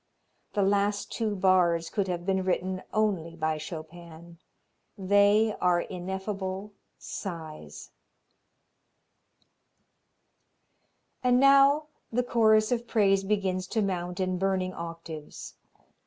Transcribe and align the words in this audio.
The 0.53 0.63
last 0.63 1.11
two 1.11 1.35
bars 1.35 1.91
could 1.91 2.07
have 2.07 2.25
been 2.25 2.43
written 2.43 2.81
only 2.91 3.35
by 3.35 3.59
Chopin. 3.59 4.39
They 4.97 5.55
are 5.61 5.79
ineffable 5.81 6.73
sighs. 6.97 7.91
And 11.23 11.39
now 11.39 11.85
the 12.11 12.23
chorus 12.23 12.71
of 12.71 12.87
praise 12.87 13.23
begins 13.23 13.67
to 13.67 13.83
mount 13.83 14.19
in 14.19 14.39
burning 14.39 14.73
octaves. 14.73 15.53